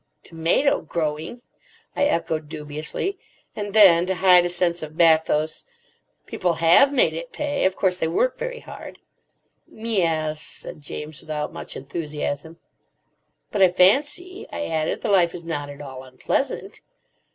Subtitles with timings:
[0.23, 1.43] "Tomato growing?"
[1.95, 3.19] I echoed dubiously.
[3.55, 5.63] And then, to hide a sense of bathos,
[6.25, 7.65] "People have made it pay.
[7.65, 8.97] Of course, they work very hard."
[9.71, 12.57] "M'yes," said James without much enthusiasm.
[13.51, 16.81] "But I fancy," I added, "the life is not at all unpleasant."